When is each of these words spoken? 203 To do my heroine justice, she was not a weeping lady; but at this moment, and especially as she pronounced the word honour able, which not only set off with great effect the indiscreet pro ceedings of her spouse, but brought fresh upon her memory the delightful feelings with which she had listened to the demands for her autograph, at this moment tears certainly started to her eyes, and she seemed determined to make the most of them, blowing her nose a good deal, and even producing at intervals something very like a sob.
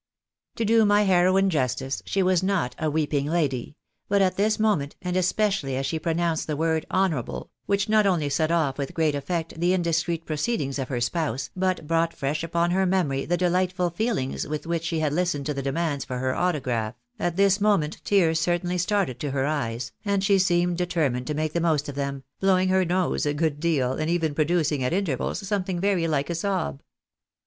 203 0.55 0.65
To 0.65 0.79
do 0.81 0.85
my 0.87 1.03
heroine 1.03 1.47
justice, 1.51 2.01
she 2.07 2.23
was 2.23 2.41
not 2.41 2.73
a 2.79 2.89
weeping 2.89 3.27
lady; 3.27 3.77
but 4.09 4.19
at 4.19 4.35
this 4.35 4.57
moment, 4.59 4.95
and 5.03 5.15
especially 5.15 5.75
as 5.75 5.85
she 5.85 5.99
pronounced 5.99 6.47
the 6.47 6.57
word 6.57 6.87
honour 6.89 7.19
able, 7.19 7.51
which 7.67 7.87
not 7.87 8.07
only 8.07 8.27
set 8.27 8.49
off 8.49 8.79
with 8.79 8.95
great 8.95 9.13
effect 9.13 9.59
the 9.59 9.73
indiscreet 9.73 10.25
pro 10.25 10.35
ceedings 10.35 10.79
of 10.79 10.87
her 10.87 10.99
spouse, 10.99 11.51
but 11.55 11.85
brought 11.85 12.15
fresh 12.15 12.43
upon 12.43 12.71
her 12.71 12.87
memory 12.87 13.25
the 13.25 13.37
delightful 13.37 13.91
feelings 13.91 14.47
with 14.47 14.65
which 14.65 14.83
she 14.85 15.01
had 15.01 15.13
listened 15.13 15.45
to 15.45 15.53
the 15.53 15.61
demands 15.61 16.03
for 16.03 16.17
her 16.17 16.35
autograph, 16.35 16.95
at 17.19 17.35
this 17.35 17.61
moment 17.61 18.03
tears 18.03 18.39
certainly 18.39 18.79
started 18.79 19.19
to 19.19 19.29
her 19.29 19.45
eyes, 19.45 19.91
and 20.03 20.23
she 20.23 20.39
seemed 20.39 20.79
determined 20.79 21.27
to 21.27 21.35
make 21.35 21.53
the 21.53 21.61
most 21.61 21.87
of 21.87 21.93
them, 21.93 22.23
blowing 22.39 22.69
her 22.69 22.83
nose 22.83 23.27
a 23.27 23.35
good 23.35 23.59
deal, 23.59 23.93
and 23.93 24.09
even 24.09 24.33
producing 24.33 24.83
at 24.83 24.93
intervals 24.93 25.47
something 25.47 25.79
very 25.79 26.07
like 26.07 26.31
a 26.31 26.33
sob. 26.33 26.81